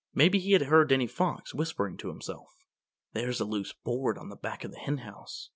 [0.15, 2.57] Maybe he had heard Danny Fox whispering to himself.
[3.13, 5.49] "There's a loose board on the back of the Henhouse.